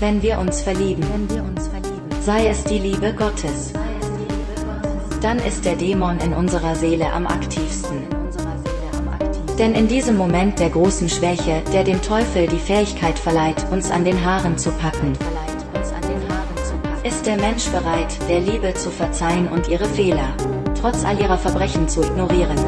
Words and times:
Wenn 0.00 0.20
wir 0.20 0.36
uns 0.38 0.62
verlieben, 0.62 1.04
sei 2.20 2.48
es 2.48 2.64
die 2.64 2.78
Liebe 2.78 3.14
Gottes, 3.14 3.72
dann 5.22 5.38
ist 5.38 5.64
der 5.64 5.76
Dämon 5.76 6.18
in 6.18 6.32
unserer 6.32 6.74
Seele 6.74 7.12
am 7.12 7.26
aktivsten. 7.26 8.02
Denn 9.58 9.74
in 9.74 9.86
diesem 9.86 10.16
Moment 10.16 10.58
der 10.58 10.70
großen 10.70 11.08
Schwäche, 11.08 11.62
der 11.72 11.84
dem 11.84 12.02
Teufel 12.02 12.48
die 12.48 12.58
Fähigkeit 12.58 13.18
verleiht, 13.18 13.64
uns 13.70 13.90
an 13.90 14.04
den 14.04 14.24
Haaren 14.24 14.58
zu 14.58 14.72
packen, 14.72 15.12
ist 17.04 17.26
der 17.26 17.36
Mensch 17.36 17.68
bereit, 17.68 18.16
der 18.28 18.40
Liebe 18.40 18.74
zu 18.74 18.90
verzeihen 18.90 19.48
und 19.48 19.68
ihre 19.68 19.86
Fehler, 19.86 20.34
trotz 20.80 21.04
all 21.04 21.20
ihrer 21.20 21.38
Verbrechen 21.38 21.88
zu 21.88 22.02
ignorieren. 22.02 22.58